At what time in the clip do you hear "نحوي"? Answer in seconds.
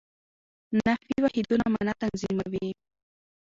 0.87-1.17